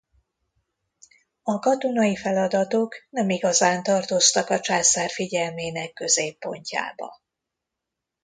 A 1.43 1.59
katonai 1.59 2.15
feladatok 2.15 2.95
nem 3.09 3.29
igazán 3.29 3.83
tartoztak 3.83 4.49
a 4.49 4.59
császár 4.59 5.09
figyelmének 5.09 5.93
középpontjába. 5.93 7.21